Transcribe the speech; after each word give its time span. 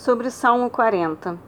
sobre 0.00 0.28
o 0.28 0.30
Salmo 0.30 0.70
40. 0.70 1.38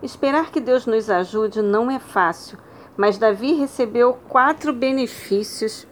Esperar 0.00 0.52
que 0.52 0.60
Deus 0.60 0.86
nos 0.86 1.10
ajude 1.10 1.60
não 1.60 1.90
é 1.90 1.98
fácil, 1.98 2.56
mas 2.96 3.18
Davi 3.18 3.54
recebeu 3.54 4.16
quatro 4.28 4.72
benefícios 4.72 5.88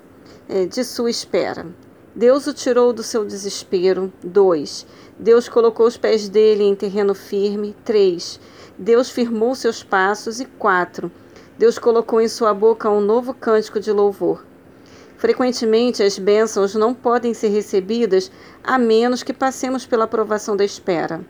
eh, 0.49 0.65
de 0.65 0.85
sua 0.85 1.11
espera. 1.11 1.67
Deus 2.15 2.47
o 2.47 2.55
tirou 2.55 2.93
do 2.93 3.03
seu 3.03 3.25
desespero. 3.25 4.13
2. 4.23 4.87
Deus 5.19 5.49
colocou 5.49 5.89
os 5.89 5.97
pés 5.97 6.29
dele 6.29 6.63
em 6.63 6.77
terreno 6.77 7.17
firme. 7.17 7.75
3. 7.85 8.39
Deus 8.79 9.11
firmou 9.11 9.57
seus 9.57 9.83
passos. 9.83 10.39
E 10.39 10.45
4. 10.45 11.11
Deus 11.59 11.81
colocou 11.81 12.21
em 12.21 12.29
sua 12.29 12.55
boca 12.55 12.89
um 12.89 13.01
novo 13.01 13.35
cântico 13.35 13.81
de 13.81 13.91
louvor. 13.91 14.47
Frequentemente, 15.17 16.01
as 16.01 16.17
bênçãos 16.17 16.77
não 16.77 16.95
podem 16.95 17.35
ser 17.35 17.49
recebidas 17.49 18.31
a 18.63 18.79
menos 18.79 19.25
que 19.25 19.33
passemos 19.33 19.85
pela 19.85 20.05
aprovação 20.05 20.57
da 20.57 20.65
espera 20.65 21.25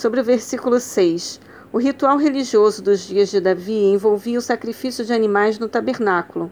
sobre 0.00 0.18
o 0.18 0.24
versículo 0.24 0.80
6. 0.80 1.38
O 1.70 1.78
ritual 1.78 2.16
religioso 2.16 2.82
dos 2.82 3.00
dias 3.00 3.28
de 3.28 3.38
Davi 3.38 3.84
envolvia 3.84 4.38
o 4.38 4.42
sacrifício 4.42 5.04
de 5.04 5.12
animais 5.12 5.58
no 5.58 5.68
tabernáculo. 5.68 6.50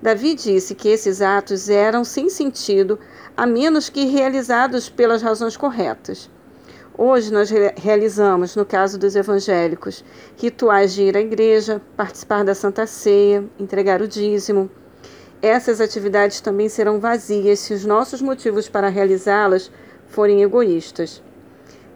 Davi 0.00 0.36
disse 0.36 0.72
que 0.72 0.88
esses 0.88 1.20
atos 1.20 1.68
eram 1.68 2.04
sem 2.04 2.30
sentido, 2.30 2.96
a 3.36 3.44
menos 3.44 3.88
que 3.88 4.04
realizados 4.04 4.88
pelas 4.88 5.20
razões 5.20 5.56
corretas. 5.56 6.30
Hoje 6.96 7.32
nós 7.32 7.50
realizamos, 7.76 8.54
no 8.54 8.64
caso 8.64 8.96
dos 8.96 9.16
evangélicos, 9.16 10.04
rituais 10.36 10.94
de 10.94 11.02
ir 11.02 11.16
à 11.16 11.20
igreja, 11.20 11.82
participar 11.96 12.44
da 12.44 12.54
Santa 12.54 12.86
Ceia, 12.86 13.44
entregar 13.58 14.00
o 14.00 14.06
dízimo. 14.06 14.70
Essas 15.42 15.80
atividades 15.80 16.40
também 16.40 16.68
serão 16.68 17.00
vazias 17.00 17.58
se 17.58 17.74
os 17.74 17.84
nossos 17.84 18.22
motivos 18.22 18.68
para 18.68 18.88
realizá-las 18.88 19.72
forem 20.06 20.42
egoístas. 20.42 21.25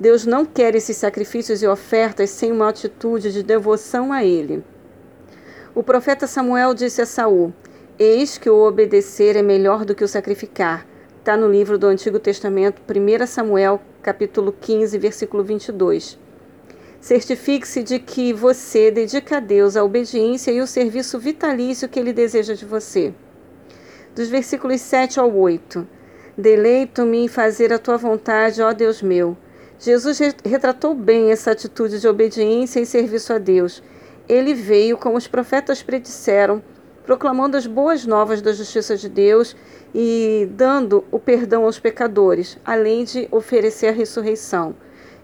Deus 0.01 0.25
não 0.25 0.47
quer 0.47 0.75
esses 0.75 0.97
sacrifícios 0.97 1.63
e 1.63 1.67
ofertas 1.67 2.31
sem 2.31 2.51
uma 2.51 2.71
atitude 2.71 3.31
de 3.31 3.43
devoção 3.43 4.11
a 4.11 4.25
Ele. 4.25 4.65
O 5.75 5.83
profeta 5.83 6.27
Samuel 6.27 6.73
disse 6.73 7.03
a 7.03 7.07
Saul: 7.07 7.53
Eis 7.99 8.39
que 8.39 8.49
o 8.49 8.67
obedecer 8.67 9.37
é 9.37 9.43
melhor 9.43 9.85
do 9.85 9.95
que 9.95 10.03
o 10.03 10.09
sacrificar. 10.09 10.87
Está 11.19 11.37
no 11.37 11.51
livro 11.51 11.77
do 11.77 11.87
Antigo 11.87 12.19
Testamento, 12.19 12.81
1 12.81 13.27
Samuel, 13.27 13.79
capítulo 14.03 14.57
15, 14.59 14.97
versículo 14.97 15.45
22. 15.45 16.19
Certifique-se 16.99 17.83
de 17.83 17.99
que 17.99 18.33
você 18.33 18.91
dedica 18.91 19.37
a 19.37 19.41
Deus 19.41 19.77
a 19.77 19.85
obediência 19.85 20.51
e 20.51 20.63
o 20.63 20.67
serviço 20.67 21.19
vitalício 21.19 21.91
que 21.91 22.01
Ele 22.01 22.15
deseja 22.15 22.55
de 22.55 22.65
você. 22.65 23.13
Dos 24.15 24.31
versículos 24.31 24.81
7 24.81 25.21
ao 25.21 25.31
8. 25.31 25.87
Deleito-me 26.39 27.19
em 27.19 27.29
fazer 27.29 27.71
a 27.71 27.79
tua 27.79 27.99
vontade, 27.99 28.63
ó 28.63 28.73
Deus 28.73 29.03
meu. 29.03 29.37
Jesus 29.83 30.19
retratou 30.45 30.95
bem 30.95 31.33
essa 31.33 31.53
atitude 31.53 32.01
de 32.01 32.07
obediência 32.07 32.81
e 32.81 32.85
serviço 32.85 33.33
a 33.33 33.39
Deus. 33.39 33.83
Ele 34.29 34.53
veio, 34.53 34.99
como 34.99 35.17
os 35.17 35.27
profetas 35.27 35.83
predisseram, 35.83 36.63
proclamando 37.03 37.57
as 37.57 37.67
boas 37.67 38.05
novas 38.05 38.43
da 38.43 38.53
justiça 38.53 38.95
de 38.95 39.09
Deus 39.09 39.57
e 39.95 40.47
dando 40.51 41.03
o 41.11 41.19
perdão 41.19 41.65
aos 41.65 41.79
pecadores, 41.79 42.59
além 42.63 43.05
de 43.05 43.27
oferecer 43.31 43.87
a 43.87 43.93
ressurreição. 43.93 44.75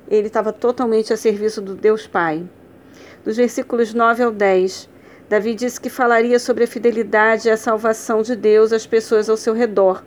Ele 0.08 0.28
estava 0.28 0.54
totalmente 0.54 1.12
a 1.12 1.18
serviço 1.18 1.60
do 1.60 1.74
Deus 1.74 2.06
Pai. 2.06 2.42
Dos 3.22 3.36
versículos 3.36 3.92
9 3.92 4.22
ao 4.22 4.32
10, 4.32 4.88
Davi 5.28 5.54
disse 5.54 5.78
que 5.78 5.90
falaria 5.90 6.38
sobre 6.38 6.64
a 6.64 6.68
fidelidade 6.68 7.48
e 7.48 7.50
a 7.50 7.58
salvação 7.58 8.22
de 8.22 8.34
Deus 8.34 8.72
às 8.72 8.86
pessoas 8.86 9.28
ao 9.28 9.36
seu 9.36 9.52
redor 9.52 10.02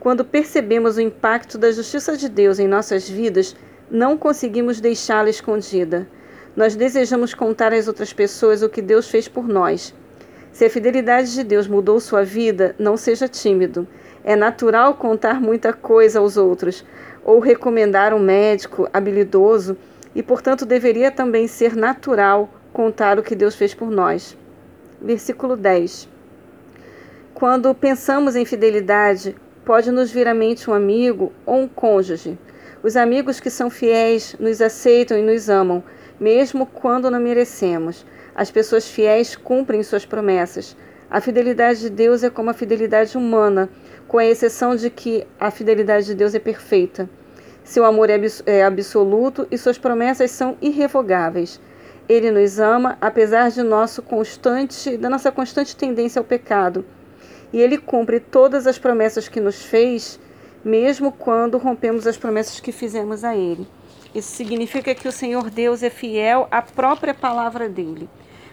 quando 0.00 0.24
percebemos 0.24 0.96
o 0.96 1.00
impacto 1.02 1.58
da 1.58 1.70
justiça 1.70 2.16
de 2.16 2.26
Deus 2.26 2.58
em 2.58 2.66
nossas 2.66 3.06
vidas, 3.06 3.54
não 3.90 4.16
conseguimos 4.16 4.80
deixá-la 4.80 5.28
escondida. 5.28 6.08
Nós 6.56 6.74
desejamos 6.74 7.34
contar 7.34 7.74
às 7.74 7.86
outras 7.86 8.10
pessoas 8.10 8.62
o 8.62 8.70
que 8.70 8.80
Deus 8.80 9.10
fez 9.10 9.28
por 9.28 9.46
nós. 9.46 9.94
Se 10.52 10.64
a 10.64 10.70
fidelidade 10.70 11.34
de 11.34 11.44
Deus 11.44 11.68
mudou 11.68 12.00
sua 12.00 12.24
vida, 12.24 12.74
não 12.78 12.96
seja 12.96 13.28
tímido. 13.28 13.86
É 14.24 14.34
natural 14.34 14.94
contar 14.94 15.38
muita 15.38 15.70
coisa 15.70 16.18
aos 16.18 16.38
outros, 16.38 16.82
ou 17.22 17.38
recomendar 17.38 18.14
um 18.14 18.18
médico 18.18 18.88
habilidoso, 18.94 19.76
e 20.14 20.22
portanto 20.22 20.64
deveria 20.64 21.10
também 21.10 21.46
ser 21.46 21.76
natural 21.76 22.48
contar 22.72 23.18
o 23.18 23.22
que 23.22 23.36
Deus 23.36 23.54
fez 23.54 23.74
por 23.74 23.90
nós. 23.90 24.34
Versículo 25.00 25.56
10. 25.56 26.08
Quando 27.34 27.74
pensamos 27.74 28.34
em 28.34 28.46
fidelidade, 28.46 29.36
Pode 29.64 29.90
nos 29.90 30.10
vir 30.10 30.26
à 30.26 30.32
mente 30.32 30.70
um 30.70 30.72
amigo 30.72 31.32
ou 31.44 31.56
um 31.56 31.68
cônjuge. 31.68 32.38
Os 32.82 32.96
amigos 32.96 33.38
que 33.38 33.50
são 33.50 33.68
fiéis 33.68 34.34
nos 34.40 34.62
aceitam 34.62 35.18
e 35.18 35.22
nos 35.22 35.50
amam, 35.50 35.84
mesmo 36.18 36.64
quando 36.64 37.10
não 37.10 37.20
merecemos. 37.20 38.06
As 38.34 38.50
pessoas 38.50 38.88
fiéis 38.88 39.36
cumprem 39.36 39.82
suas 39.82 40.06
promessas. 40.06 40.74
A 41.10 41.20
fidelidade 41.20 41.80
de 41.80 41.90
Deus 41.90 42.24
é 42.24 42.30
como 42.30 42.48
a 42.48 42.54
fidelidade 42.54 43.18
humana, 43.18 43.68
com 44.08 44.16
a 44.16 44.24
exceção 44.24 44.74
de 44.74 44.88
que 44.88 45.26
a 45.38 45.50
fidelidade 45.50 46.06
de 46.06 46.14
Deus 46.14 46.34
é 46.34 46.38
perfeita. 46.38 47.08
Seu 47.62 47.84
amor 47.84 48.08
é, 48.08 48.18
é 48.46 48.64
absoluto 48.64 49.46
e 49.50 49.58
suas 49.58 49.76
promessas 49.76 50.30
são 50.30 50.56
irrevogáveis. 50.62 51.60
Ele 52.08 52.30
nos 52.30 52.58
ama 52.58 52.96
apesar 52.98 53.50
de 53.50 53.62
nosso 53.62 54.00
constante, 54.00 54.96
da 54.96 55.10
nossa 55.10 55.30
constante 55.30 55.76
tendência 55.76 56.18
ao 56.18 56.24
pecado 56.24 56.82
e 57.52 57.60
ele 57.60 57.78
cumpre 57.78 58.20
todas 58.20 58.66
as 58.66 58.78
promessas 58.78 59.28
que 59.28 59.40
nos 59.40 59.62
fez, 59.62 60.18
mesmo 60.64 61.12
quando 61.12 61.58
rompemos 61.58 62.06
as 62.06 62.16
promessas 62.16 62.60
que 62.60 62.72
fizemos 62.72 63.24
a 63.24 63.36
ele. 63.36 63.66
Isso 64.14 64.34
significa 64.34 64.94
que 64.94 65.06
o 65.06 65.12
Senhor 65.12 65.50
Deus 65.50 65.82
é 65.82 65.90
fiel 65.90 66.48
à 66.50 66.60
própria 66.60 67.14
palavra 67.14 67.68
dele. 67.68 68.08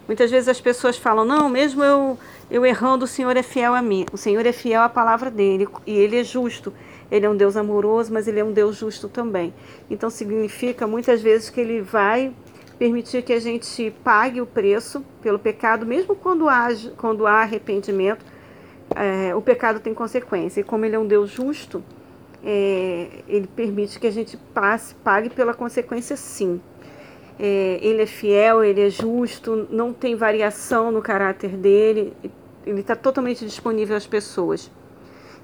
Muitas 0.07 0.31
vezes 0.31 0.47
as 0.47 0.61
pessoas 0.61 0.97
falam: 0.97 1.25
não, 1.25 1.49
mesmo 1.49 1.83
eu, 1.83 2.17
eu 2.49 2.65
errando, 2.65 3.05
o 3.05 3.07
Senhor 3.07 3.35
é 3.35 3.43
fiel 3.43 3.73
a 3.73 3.81
mim. 3.81 4.05
O 4.13 4.17
Senhor 4.17 4.45
é 4.45 4.53
fiel 4.53 4.81
à 4.81 4.89
palavra 4.89 5.29
dele 5.29 5.67
e 5.85 5.97
ele 5.97 6.17
é 6.19 6.23
justo. 6.23 6.73
Ele 7.09 7.25
é 7.25 7.29
um 7.29 7.35
Deus 7.35 7.55
amoroso, 7.57 8.13
mas 8.13 8.27
ele 8.27 8.39
é 8.39 8.43
um 8.43 8.51
Deus 8.51 8.75
justo 8.75 9.09
também. 9.09 9.53
Então 9.89 10.09
significa 10.09 10.85
muitas 10.85 11.21
vezes 11.21 11.49
que 11.49 11.59
ele 11.59 11.81
vai 11.81 12.33
permitir 12.77 13.23
que 13.23 13.33
a 13.33 13.39
gente 13.39 13.93
pague 14.03 14.39
o 14.39 14.45
preço 14.45 15.03
pelo 15.21 15.39
pecado, 15.39 15.85
mesmo 15.85 16.15
quando 16.15 16.47
há, 16.47 16.67
quando 16.97 17.25
há 17.25 17.41
arrependimento 17.41 18.23
é, 18.97 19.35
o 19.35 19.41
pecado 19.41 19.79
tem 19.79 19.93
consequência. 19.93 20.61
E 20.61 20.63
como 20.63 20.85
ele 20.85 20.95
é 20.95 20.99
um 20.99 21.07
Deus 21.07 21.29
justo, 21.29 21.83
é, 22.43 23.07
ele 23.27 23.47
permite 23.47 23.99
que 23.99 24.07
a 24.07 24.11
gente 24.11 24.37
passe, 24.53 24.95
pague 24.95 25.29
pela 25.29 25.53
consequência 25.53 26.15
sim. 26.15 26.59
É, 27.39 27.79
ele 27.81 28.01
é 28.01 28.05
fiel, 28.05 28.63
ele 28.63 28.81
é 28.81 28.89
justo, 28.89 29.67
não 29.69 29.93
tem 29.93 30.15
variação 30.15 30.91
no 30.91 31.01
caráter 31.01 31.51
dele, 31.51 32.13
ele 32.65 32.81
está 32.81 32.95
totalmente 32.95 33.45
disponível 33.45 33.95
às 33.95 34.07
pessoas. 34.07 34.71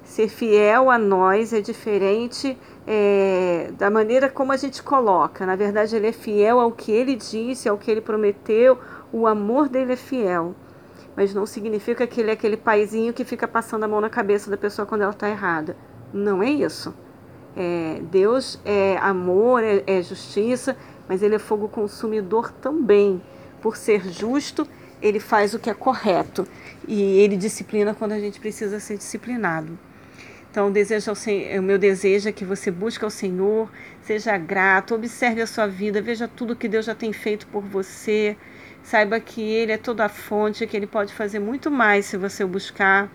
Ser 0.02 0.28
fiel 0.28 0.90
a 0.90 0.98
nós 0.98 1.52
é 1.52 1.60
diferente 1.60 2.58
é, 2.86 3.70
da 3.78 3.88
maneira 3.88 4.28
como 4.28 4.52
a 4.52 4.56
gente 4.56 4.82
coloca. 4.82 5.46
Na 5.46 5.56
verdade, 5.56 5.96
ele 5.96 6.08
é 6.08 6.12
fiel 6.12 6.60
ao 6.60 6.72
que 6.72 6.92
ele 6.92 7.16
disse, 7.16 7.68
ao 7.68 7.78
que 7.78 7.90
ele 7.90 8.00
prometeu, 8.00 8.78
o 9.12 9.26
amor 9.26 9.68
dele 9.68 9.92
é 9.92 9.96
fiel 9.96 10.54
mas 11.16 11.34
não 11.34 11.46
significa 11.46 12.06
que 12.06 12.20
ele 12.20 12.30
é 12.30 12.34
aquele 12.34 12.56
paizinho 12.56 13.12
que 13.12 13.24
fica 13.24 13.46
passando 13.46 13.84
a 13.84 13.88
mão 13.88 14.00
na 14.00 14.10
cabeça 14.10 14.50
da 14.50 14.56
pessoa 14.56 14.86
quando 14.86 15.02
ela 15.02 15.12
está 15.12 15.28
errada. 15.28 15.76
Não 16.12 16.42
é 16.42 16.50
isso. 16.50 16.94
É, 17.56 18.00
Deus 18.10 18.58
é 18.64 18.96
amor, 18.98 19.62
é, 19.62 19.82
é 19.86 20.02
justiça, 20.02 20.76
mas 21.08 21.22
ele 21.22 21.36
é 21.36 21.38
fogo 21.38 21.68
consumidor 21.68 22.50
também. 22.50 23.22
Por 23.60 23.76
ser 23.76 24.08
justo, 24.10 24.66
ele 25.00 25.20
faz 25.20 25.54
o 25.54 25.58
que 25.58 25.70
é 25.70 25.74
correto 25.74 26.46
e 26.88 27.18
ele 27.18 27.36
disciplina 27.36 27.94
quando 27.94 28.12
a 28.12 28.18
gente 28.18 28.40
precisa 28.40 28.80
ser 28.80 28.96
disciplinado. 28.96 29.78
Então, 30.54 30.70
desejo 30.70 31.10
ao 31.10 31.16
o 31.58 31.62
meu 31.64 31.76
desejo 31.76 32.28
é 32.28 32.32
que 32.32 32.44
você 32.44 32.70
busque 32.70 33.02
ao 33.02 33.10
Senhor, 33.10 33.68
seja 34.02 34.38
grato, 34.38 34.94
observe 34.94 35.42
a 35.42 35.48
sua 35.48 35.66
vida, 35.66 36.00
veja 36.00 36.28
tudo 36.28 36.54
que 36.54 36.68
Deus 36.68 36.84
já 36.84 36.94
tem 36.94 37.12
feito 37.12 37.44
por 37.48 37.60
você. 37.60 38.36
Saiba 38.80 39.18
que 39.18 39.42
Ele 39.42 39.72
é 39.72 39.76
toda 39.76 40.04
a 40.04 40.08
fonte, 40.08 40.64
que 40.64 40.76
Ele 40.76 40.86
pode 40.86 41.12
fazer 41.12 41.40
muito 41.40 41.72
mais 41.72 42.06
se 42.06 42.16
você 42.16 42.44
o 42.44 42.46
buscar. 42.46 43.10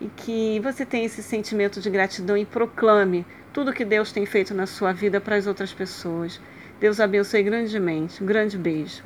E 0.00 0.08
que 0.08 0.58
você 0.58 0.84
tenha 0.84 1.06
esse 1.06 1.22
sentimento 1.22 1.80
de 1.80 1.88
gratidão 1.88 2.36
e 2.36 2.44
proclame 2.44 3.24
tudo 3.52 3.72
que 3.72 3.84
Deus 3.84 4.10
tem 4.10 4.26
feito 4.26 4.52
na 4.52 4.66
sua 4.66 4.92
vida 4.92 5.20
para 5.20 5.36
as 5.36 5.46
outras 5.46 5.72
pessoas. 5.72 6.40
Deus 6.80 6.98
abençoe 6.98 7.44
grandemente. 7.44 8.20
Um 8.20 8.26
grande 8.26 8.58
beijo. 8.58 9.04